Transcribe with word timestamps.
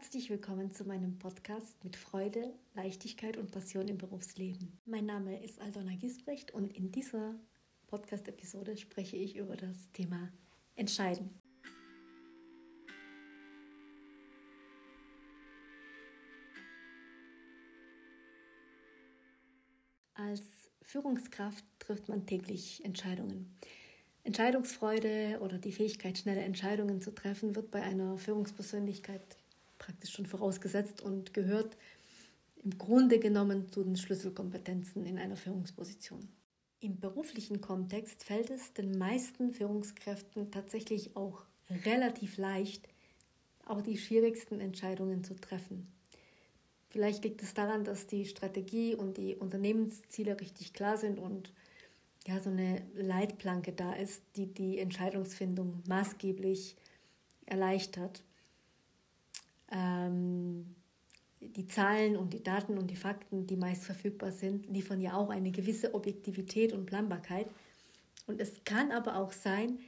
Herzlich 0.00 0.30
willkommen 0.30 0.72
zu 0.72 0.84
meinem 0.84 1.18
Podcast 1.18 1.84
mit 1.84 1.94
Freude, 1.94 2.54
Leichtigkeit 2.74 3.36
und 3.36 3.50
Passion 3.50 3.86
im 3.86 3.98
Berufsleben. 3.98 4.80
Mein 4.86 5.04
Name 5.04 5.44
ist 5.44 5.60
Aldona 5.60 5.94
Gisbrecht 5.94 6.52
und 6.52 6.74
in 6.74 6.90
dieser 6.90 7.34
Podcast-Episode 7.86 8.78
spreche 8.78 9.18
ich 9.18 9.36
über 9.36 9.56
das 9.56 9.92
Thema 9.92 10.32
Entscheiden. 10.74 11.38
Als 20.14 20.70
Führungskraft 20.80 21.64
trifft 21.78 22.08
man 22.08 22.24
täglich 22.24 22.82
Entscheidungen. 22.86 23.54
Entscheidungsfreude 24.24 25.40
oder 25.42 25.58
die 25.58 25.72
Fähigkeit, 25.72 26.16
schnelle 26.16 26.40
Entscheidungen 26.40 27.02
zu 27.02 27.14
treffen, 27.14 27.54
wird 27.54 27.70
bei 27.70 27.82
einer 27.82 28.16
Führungspersönlichkeit 28.16 29.36
praktisch 29.90 30.12
schon 30.12 30.26
vorausgesetzt 30.26 31.02
und 31.02 31.34
gehört 31.34 31.76
im 32.62 32.78
Grunde 32.78 33.18
genommen 33.18 33.68
zu 33.70 33.82
den 33.82 33.96
Schlüsselkompetenzen 33.96 35.04
in 35.04 35.18
einer 35.18 35.36
Führungsposition. 35.36 36.28
Im 36.78 37.00
beruflichen 37.00 37.60
Kontext 37.60 38.22
fällt 38.22 38.50
es 38.50 38.72
den 38.72 38.96
meisten 38.96 39.52
Führungskräften 39.52 40.52
tatsächlich 40.52 41.16
auch 41.16 41.44
relativ 41.84 42.36
leicht, 42.36 42.86
auch 43.66 43.82
die 43.82 43.98
schwierigsten 43.98 44.60
Entscheidungen 44.60 45.24
zu 45.24 45.34
treffen. 45.34 45.88
Vielleicht 46.90 47.24
liegt 47.24 47.42
es 47.42 47.52
daran, 47.52 47.84
dass 47.84 48.06
die 48.06 48.26
Strategie 48.26 48.94
und 48.94 49.16
die 49.16 49.34
Unternehmensziele 49.34 50.40
richtig 50.40 50.72
klar 50.72 50.98
sind 50.98 51.18
und 51.18 51.52
ja, 52.28 52.38
so 52.38 52.50
eine 52.50 52.82
Leitplanke 52.94 53.72
da 53.72 53.92
ist, 53.94 54.22
die 54.36 54.46
die 54.46 54.78
Entscheidungsfindung 54.78 55.82
maßgeblich 55.88 56.76
erleichtert. 57.46 58.22
Ähm, 59.70 60.74
die 61.40 61.66
Zahlen 61.66 62.16
und 62.16 62.34
die 62.34 62.42
Daten 62.42 62.76
und 62.76 62.90
die 62.90 62.96
Fakten, 62.96 63.46
die 63.46 63.56
meist 63.56 63.84
verfügbar 63.84 64.30
sind, 64.30 64.66
liefern 64.66 65.00
ja 65.00 65.14
auch 65.14 65.30
eine 65.30 65.50
gewisse 65.50 65.94
Objektivität 65.94 66.72
und 66.72 66.86
Planbarkeit. 66.86 67.46
Und 68.26 68.40
es 68.40 68.62
kann 68.64 68.92
aber 68.92 69.16
auch 69.16 69.32
sein, 69.32 69.78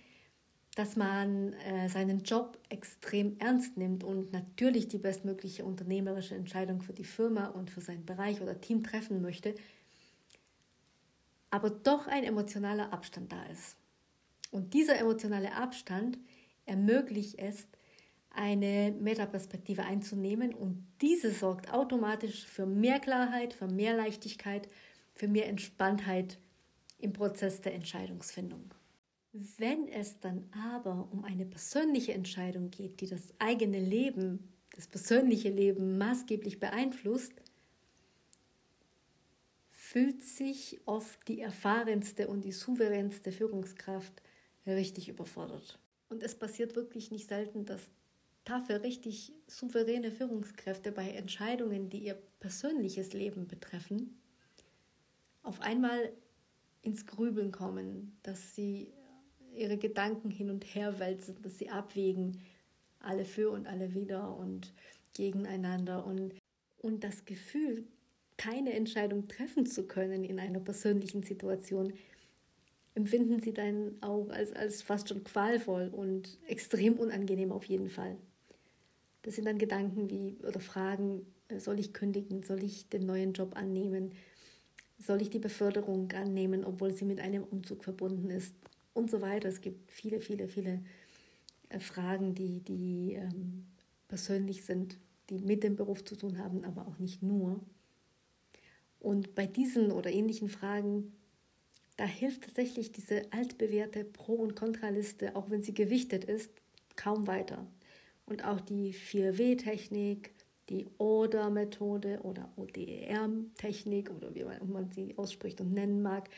dass 0.75 0.97
man 0.97 1.53
äh, 1.53 1.89
seinen 1.89 2.23
Job 2.23 2.59
extrem 2.70 3.39
ernst 3.39 3.77
nimmt 3.77 4.05
und 4.05 4.33
natürlich 4.33 4.89
die 4.89 4.98
bestmögliche 4.98 5.65
unternehmerische 5.65 6.35
Entscheidung 6.35 6.81
für 6.81 6.95
die 6.95 7.05
Firma 7.05 7.48
und 7.48 7.70
für 7.70 7.83
seinen 7.83 8.07
Bereich 8.07 8.41
oder 8.41 8.61
Team 8.61 8.83
treffen 8.83 9.20
möchte, 9.20 9.55
aber 11.51 11.69
doch 11.69 12.07
ein 12.07 12.25
emotionaler 12.25 12.92
Abstand 12.92 13.31
da 13.33 13.42
ist. 13.45 13.77
Und 14.51 14.73
dieser 14.73 14.98
emotionale 14.98 15.55
Abstand 15.55 16.19
ermöglicht 16.64 17.39
es, 17.39 17.69
eine 18.35 18.95
Metaperspektive 18.99 19.85
einzunehmen 19.85 20.55
und 20.55 20.87
diese 21.01 21.31
sorgt 21.31 21.73
automatisch 21.73 22.47
für 22.47 22.67
mehr 22.67 22.99
Klarheit, 22.99 23.53
für 23.53 23.69
mehr 23.69 23.97
Leichtigkeit, 23.97 24.69
für 25.15 25.29
mehr 25.29 25.49
Entspanntheit 25.49 26.39
im 26.99 27.13
Prozess 27.13 27.61
der 27.61 27.75
Entscheidungsfindung. 27.75 28.75
Wenn 29.33 29.89
es 29.89 30.21
dann 30.21 30.49
aber 30.53 31.09
um 31.11 31.25
eine 31.25 31.47
persönliche 31.47 32.13
Entscheidung 32.13 32.71
geht, 32.71 33.01
die 33.01 33.09
das 33.09 33.33
eigene 33.39 33.81
Leben, 33.81 34.53
das 34.75 34.87
persönliche 34.87 35.51
Leben 35.51 35.99
maßgeblich 35.99 36.61
beeinflusst, 36.61 37.33
fühlt 39.71 40.23
sich 40.23 40.81
oft 40.87 41.27
die 41.29 41.41
erfahrenste 41.41 42.29
und 42.29 42.45
die 42.45 42.53
souveränste 42.53 43.33
Führungskraft 43.33 44.23
richtig 44.67 45.09
überfordert. 45.09 45.79
Und 46.09 46.23
es 46.23 46.35
passiert 46.35 46.77
wirklich 46.77 47.11
nicht 47.11 47.29
selten, 47.29 47.65
dass 47.65 47.91
dafür 48.45 48.83
richtig 48.83 49.33
souveräne 49.47 50.11
Führungskräfte 50.11 50.93
bei 50.93 51.11
Entscheidungen, 51.11 51.89
die 51.89 52.05
ihr 52.05 52.19
persönliches 52.41 53.12
Leben 53.12 53.47
betreffen, 53.47 54.19
auf 55.43 55.61
einmal 55.61 56.12
ins 56.83 57.07
Grübeln 57.07 57.53
kommen, 57.53 58.17
dass 58.23 58.55
sie 58.55 58.92
ihre 59.55 59.77
Gedanken 59.77 60.30
hin 60.30 60.51
und 60.51 60.64
her 60.75 60.98
wälzen, 60.98 61.41
dass 61.42 61.58
sie 61.58 61.70
abwägen, 61.70 62.41
alle 63.01 63.25
für 63.25 63.51
und 63.51 63.67
alle 63.67 63.95
wieder 63.95 64.36
und 64.36 64.73
gegeneinander 65.14 66.05
und, 66.05 66.35
und 66.79 67.05
das 67.05 67.24
Gefühl, 67.24 67.85
keine 68.36 68.73
Entscheidung 68.73 69.29
treffen 69.29 69.67
zu 69.67 69.86
können 69.86 70.24
in 70.24 70.41
einer 70.41 70.61
persönlichen 70.61 71.23
Situation, 71.23 71.92
empfinden 72.95 73.41
sie 73.41 73.53
dann 73.53 73.97
auch 74.01 74.29
als, 74.30 74.53
als 74.53 74.83
fast 74.83 75.09
schon 75.09 75.23
qualvoll 75.24 75.89
und 75.89 76.39
extrem 76.47 76.98
unangenehm 76.98 77.53
auf 77.53 77.64
jeden 77.64 77.89
Fall. 77.89 78.17
Das 79.23 79.37
sind 79.37 79.47
dann 79.47 79.59
Gedanken 79.59 80.11
wie 80.11 80.37
oder 80.47 80.61
Fragen, 80.61 81.27
äh, 81.49 81.59
soll 81.59 81.79
ich 81.79 81.93
kündigen, 81.93 82.43
soll 82.43 82.63
ich 82.63 82.89
den 82.89 83.07
neuen 83.07 83.33
Job 83.33 83.57
annehmen, 83.57 84.13
soll 84.99 85.23
ich 85.23 85.31
die 85.31 85.39
Beförderung 85.39 86.11
annehmen, 86.13 86.65
obwohl 86.65 86.93
sie 86.93 87.05
mit 87.05 87.21
einem 87.21 87.45
Umzug 87.45 87.85
verbunden 87.85 88.31
ist 88.31 88.55
und 88.95 89.11
so 89.11 89.21
weiter. 89.21 89.49
Es 89.49 89.61
gibt 89.61 89.91
viele, 89.91 90.21
viele, 90.21 90.49
viele 90.49 90.83
äh, 91.69 91.79
Fragen, 91.79 92.35
die, 92.35 92.61
die 92.61 93.15
ähm, 93.15 93.67
persönlich 94.09 94.65
sind, 94.65 94.99
die 95.31 95.39
mit 95.39 95.63
dem 95.63 95.77
Beruf 95.77 96.05
zu 96.05 96.17
tun 96.17 96.39
haben, 96.39 96.65
aber 96.65 96.87
auch 96.87 96.99
nicht 96.99 97.23
nur. 97.23 97.61
Und 99.01 99.35
bei 99.35 99.47
diesen 99.47 99.91
oder 99.91 100.11
ähnlichen 100.11 100.49
Fragen, 100.49 101.13
da 101.97 102.05
hilft 102.05 102.45
tatsächlich 102.45 102.93
diese 102.93 103.33
altbewährte 103.33 104.05
Pro- 104.05 104.35
und 104.35 104.55
Kontraliste, 104.55 105.35
auch 105.35 105.51
wenn 105.51 105.63
sie 105.63 105.75
gewichtet 105.75 106.25
ist, 106.25 106.51
kaum 106.95 107.27
weiter. 107.27 107.67
Und 108.27 108.45
auch 108.45 108.61
die 108.61 108.95
4W-Technik, 108.95 110.33
die 110.69 110.87
Oder-Methode 110.99 112.21
oder 112.23 112.53
ODER-Technik 112.57 114.11
oder 114.11 114.35
wie 114.35 114.45
man 114.45 114.91
sie 114.91 115.17
ausspricht 115.19 115.61
und 115.61 115.73
nennen 115.73 116.03
mag, 116.03 116.31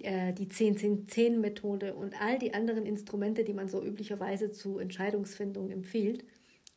äh, 0.00 0.32
die 0.32 0.46
10-10-10-Methode 0.46 1.94
und 1.94 2.20
all 2.20 2.38
die 2.38 2.54
anderen 2.54 2.86
Instrumente, 2.86 3.44
die 3.44 3.52
man 3.52 3.68
so 3.68 3.82
üblicherweise 3.82 4.52
zu 4.52 4.78
Entscheidungsfindung 4.78 5.70
empfiehlt, 5.70 6.24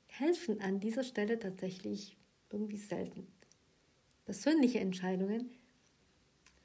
helfen 0.07 0.59
an 0.61 0.79
dieser 0.79 1.03
Stelle 1.03 1.39
tatsächlich 1.39 2.17
irgendwie 2.49 2.77
selten 2.77 3.27
persönliche 4.27 4.81
Entscheidungen 4.81 5.51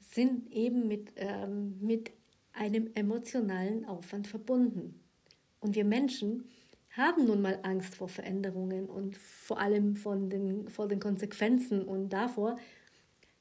sind 0.01 0.51
eben 0.51 0.85
mit, 0.85 1.13
ähm, 1.15 1.77
mit 1.79 2.11
einem 2.51 2.91
emotionalen 2.93 3.85
Aufwand 3.85 4.27
verbunden. 4.27 4.99
Und 5.61 5.73
wir 5.73 5.85
Menschen 5.85 6.43
haben 6.95 7.25
nun 7.25 7.41
mal 7.41 7.59
Angst 7.63 7.95
vor 7.95 8.07
Veränderungen 8.07 8.87
und 8.87 9.17
vor 9.17 9.59
allem 9.59 9.95
von 9.95 10.29
den, 10.29 10.69
vor 10.69 10.87
den 10.87 10.99
Konsequenzen 10.99 11.83
und 11.83 12.09
davor, 12.09 12.57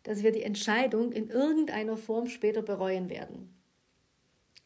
dass 0.03 0.23
wir 0.23 0.33
die 0.33 0.43
Entscheidung 0.43 1.13
in 1.13 1.29
irgendeiner 1.29 1.97
Form 1.97 2.27
später 2.29 2.63
bereuen 2.63 3.09
werden. 3.11 3.55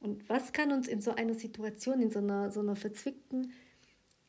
Und 0.01 0.29
was 0.29 0.53
kann 0.53 0.73
uns 0.73 0.87
in 0.87 1.01
so 1.01 1.15
einer 1.15 1.35
Situation, 1.35 2.01
in 2.01 2.11
so 2.11 2.21
einer, 2.21 2.51
so 2.51 2.61
einer 2.61 2.77
verzwickten 2.77 3.53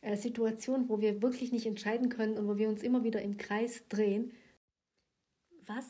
äh, 0.01 0.17
Situation, 0.17 0.89
wo 0.89 1.01
wir 1.01 1.21
wirklich 1.21 1.51
nicht 1.51 1.67
entscheiden 1.67 2.09
können 2.09 2.37
und 2.37 2.47
wo 2.47 2.57
wir 2.57 2.67
uns 2.67 2.81
immer 2.81 3.03
wieder 3.03 3.21
im 3.21 3.37
Kreis 3.37 3.83
drehen, 3.89 4.31
was 5.67 5.85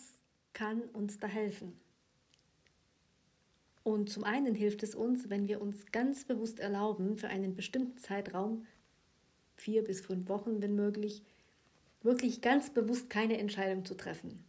kann 0.54 0.82
uns 0.94 1.20
da 1.20 1.28
helfen? 1.28 1.80
Und 3.88 4.10
zum 4.10 4.26
einen 4.26 4.54
hilft 4.54 4.84
es 4.84 4.96
uns, 4.96 5.30
wenn 5.30 5.48
wir 5.48 5.62
uns 5.62 5.86
ganz 5.94 6.26
bewusst 6.26 6.60
erlauben, 6.60 7.16
für 7.16 7.30
einen 7.30 7.56
bestimmten 7.56 7.98
Zeitraum, 7.98 8.68
vier 9.56 9.82
bis 9.82 10.02
fünf 10.02 10.28
Wochen, 10.28 10.62
wenn 10.62 10.76
möglich, 10.76 11.24
wirklich 12.04 12.42
ganz 12.42 12.70
bewusst 12.70 13.10
keine 13.10 13.38
Entscheidung 13.38 13.86
zu 13.86 13.96
treffen. 13.96 14.44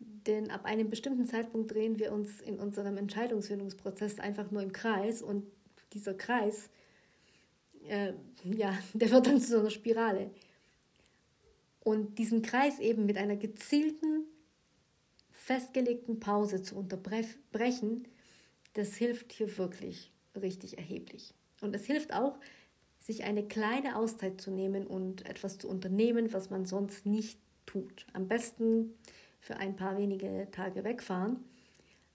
Denn 0.00 0.50
ab 0.50 0.64
einem 0.64 0.88
bestimmten 0.88 1.26
Zeitpunkt 1.26 1.70
drehen 1.74 1.98
wir 1.98 2.12
uns 2.12 2.40
in 2.40 2.58
unserem 2.58 2.96
Entscheidungsfindungsprozess 2.96 4.20
einfach 4.20 4.50
nur 4.50 4.62
im 4.62 4.72
Kreis 4.72 5.20
und 5.20 5.44
dieser 5.92 6.14
Kreis, 6.14 6.70
äh, 7.88 8.14
ja, 8.42 8.72
der 8.94 9.10
wird 9.10 9.26
dann 9.26 9.38
zu 9.38 9.48
so 9.48 9.58
einer 9.58 9.68
Spirale. 9.68 10.30
Und 11.80 12.16
diesen 12.16 12.40
Kreis 12.40 12.78
eben 12.78 13.04
mit 13.04 13.18
einer 13.18 13.36
gezielten, 13.36 14.24
festgelegten 15.42 16.20
Pause 16.20 16.62
zu 16.62 16.76
unterbrechen, 16.76 18.06
das 18.74 18.94
hilft 18.94 19.32
hier 19.32 19.58
wirklich 19.58 20.12
richtig 20.40 20.78
erheblich. 20.78 21.34
Und 21.60 21.74
es 21.74 21.84
hilft 21.84 22.14
auch, 22.14 22.38
sich 23.00 23.24
eine 23.24 23.46
kleine 23.46 23.96
Auszeit 23.96 24.40
zu 24.40 24.52
nehmen 24.52 24.86
und 24.86 25.26
etwas 25.28 25.58
zu 25.58 25.68
unternehmen, 25.68 26.32
was 26.32 26.50
man 26.50 26.64
sonst 26.64 27.06
nicht 27.06 27.40
tut. 27.66 28.06
Am 28.12 28.28
besten 28.28 28.94
für 29.40 29.56
ein 29.56 29.74
paar 29.74 29.98
wenige 29.98 30.46
Tage 30.52 30.84
wegfahren, 30.84 31.44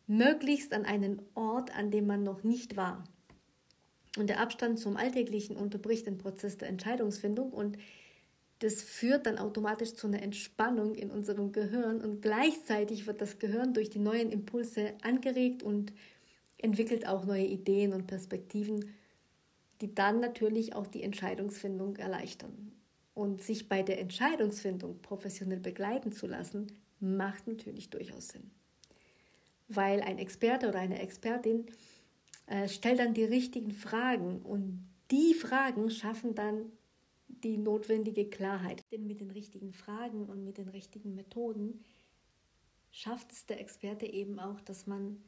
möglichst 0.08 0.74
an 0.74 0.86
einen 0.86 1.22
Ort, 1.36 1.78
an 1.78 1.92
dem 1.92 2.08
man 2.08 2.24
noch 2.24 2.44
nicht 2.44 2.78
war. 2.78 3.04
Und 4.18 4.30
der 4.30 4.40
Abstand 4.40 4.80
zum 4.80 4.96
Alltäglichen 4.96 5.58
unterbricht 5.58 6.08
den 6.08 6.18
Prozess 6.18 6.58
der 6.58 6.70
Entscheidungsfindung 6.70 7.52
und 7.52 7.78
das 8.60 8.82
führt 8.82 9.26
dann 9.26 9.38
automatisch 9.38 9.94
zu 9.94 10.08
einer 10.08 10.22
Entspannung 10.22 10.96
in 10.96 11.12
unserem 11.12 11.52
Gehirn 11.52 12.02
und 12.02 12.22
gleichzeitig 12.22 13.06
wird 13.06 13.22
das 13.22 13.38
Gehirn 13.40 13.74
durch 13.74 13.90
die 13.90 14.00
neuen 14.00 14.32
Impulse 14.32 14.94
angeregt 15.04 15.62
und 15.62 15.94
entwickelt 16.58 17.08
auch 17.08 17.26
neue 17.26 17.46
Ideen 17.46 17.94
und 17.94 18.08
Perspektiven, 18.08 18.96
die 19.82 19.94
dann 19.94 20.20
natürlich 20.20 20.76
auch 20.76 20.88
die 20.88 21.04
Entscheidungsfindung 21.04 21.98
erleichtern. 21.98 22.72
und 23.14 23.42
sich 23.42 23.68
bei 23.68 23.82
der 23.82 24.00
Entscheidungsfindung 24.00 25.02
professionell 25.02 25.60
begleiten 25.60 26.12
zu 26.12 26.28
lassen, 26.28 26.68
macht 27.00 27.48
natürlich 27.48 27.90
durchaus 27.90 28.28
Sinn. 28.28 28.52
Weil 29.68 30.02
ein 30.02 30.20
Experte 30.20 30.70
oder 30.70 30.78
eine 30.78 31.00
Expertin 31.00 31.66
äh, 32.46 32.68
stellt 32.68 33.00
dann 33.00 33.16
die 33.16 33.24
richtigen 33.24 33.72
Fragen 33.72 34.44
und 34.44 34.88
die 35.10 35.34
Fragen 35.34 35.90
schaffen 35.90 36.36
dann 36.36 36.72
die 37.28 37.58
notwendige 37.58 38.30
Klarheit. 38.30 38.84
Denn 38.92 39.08
mit 39.08 39.22
den 39.22 39.32
richtigen 39.32 39.74
Fragen 39.74 40.26
und 40.28 40.44
mit 40.44 40.58
den 40.58 40.70
richtigen 40.70 41.16
Methoden 41.16 41.84
schafft 42.92 43.32
es 43.32 43.46
der 43.46 43.60
Experte 43.60 44.06
eben 44.06 44.40
auch, 44.40 44.60
dass 44.62 44.88
man 44.88 45.22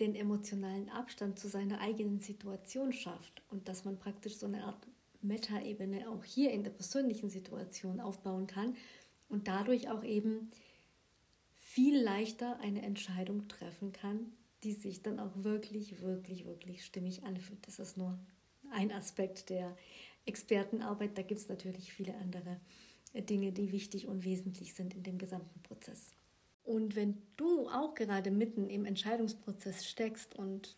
den 0.00 0.14
emotionalen 0.14 0.88
Abstand 0.90 1.38
zu 1.38 1.48
seiner 1.48 1.80
eigenen 1.80 2.20
Situation 2.20 2.92
schafft 2.92 3.42
und 3.50 3.68
dass 3.68 3.84
man 3.84 3.98
praktisch 3.98 4.36
so 4.36 4.46
eine 4.46 4.64
Art 4.64 4.86
Meta-Ebene 5.22 6.08
auch 6.08 6.24
hier 6.24 6.52
in 6.52 6.62
der 6.62 6.70
persönlichen 6.70 7.30
Situation 7.30 8.00
aufbauen 8.00 8.46
kann 8.46 8.76
und 9.28 9.48
dadurch 9.48 9.90
auch 9.90 10.04
eben 10.04 10.50
viel 11.56 12.00
leichter 12.00 12.58
eine 12.60 12.82
Entscheidung 12.82 13.48
treffen 13.48 13.92
kann, 13.92 14.32
die 14.62 14.72
sich 14.72 15.02
dann 15.02 15.18
auch 15.18 15.32
wirklich, 15.34 16.00
wirklich, 16.00 16.46
wirklich 16.46 16.84
stimmig 16.84 17.24
anfühlt. 17.24 17.66
Das 17.66 17.78
ist 17.78 17.96
nur 17.96 18.18
ein 18.70 18.92
Aspekt 18.92 19.50
der 19.50 19.76
Expertenarbeit. 20.28 21.16
Da 21.16 21.22
gibt 21.22 21.40
es 21.40 21.48
natürlich 21.48 21.92
viele 21.92 22.14
andere 22.16 22.60
Dinge, 23.14 23.52
die 23.52 23.72
wichtig 23.72 24.06
und 24.06 24.24
wesentlich 24.24 24.74
sind 24.74 24.94
in 24.94 25.02
dem 25.02 25.18
gesamten 25.18 25.60
Prozess. 25.62 26.12
Und 26.64 26.96
wenn 26.96 27.22
du 27.36 27.68
auch 27.68 27.94
gerade 27.94 28.30
mitten 28.30 28.68
im 28.68 28.84
Entscheidungsprozess 28.84 29.86
steckst 29.86 30.34
und 30.36 30.76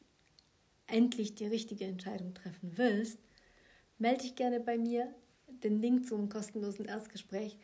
endlich 0.87 1.35
die 1.35 1.47
richtige 1.47 1.85
Entscheidung 1.85 2.33
treffen 2.33 2.77
willst, 2.77 3.19
melde 3.99 4.23
dich 4.23 4.37
gerne 4.37 4.61
bei 4.61 4.79
mir. 4.79 5.13
Den 5.65 5.81
Link 5.81 6.07
zum 6.07 6.29
kostenlosen 6.29 6.85
Erstgespräch 6.85 7.59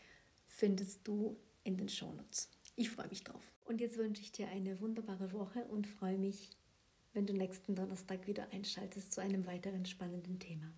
findest 0.48 1.06
du 1.06 1.36
in 1.62 1.76
den 1.76 1.88
Shownotes. 1.88 2.50
Ich 2.74 2.90
freue 2.90 3.08
mich 3.08 3.22
drauf. 3.22 3.52
Und 3.64 3.80
jetzt 3.80 3.96
wünsche 3.96 4.22
ich 4.22 4.32
dir 4.32 4.48
eine 4.48 4.80
wunderbare 4.80 5.32
Woche 5.32 5.64
und 5.66 5.86
freue 5.86 6.18
mich, 6.18 6.50
wenn 7.12 7.26
du 7.26 7.32
nächsten 7.32 7.74
Donnerstag 7.74 8.26
wieder 8.26 8.52
einschaltest 8.52 9.12
zu 9.12 9.20
einem 9.20 9.46
weiteren 9.46 9.86
spannenden 9.86 10.38
Thema. 10.38 10.72